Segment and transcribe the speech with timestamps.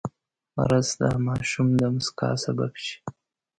[0.69, 2.97] رس د ماشوم د موسکا سبب شي